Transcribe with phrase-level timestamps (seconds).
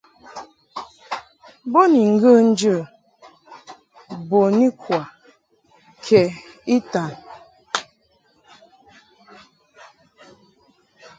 [1.71, 2.77] Bo ni ŋgə̌ njə̌
[4.29, 4.99] bun ikwa
[6.05, 6.21] kɛ
[6.75, 7.11] itan.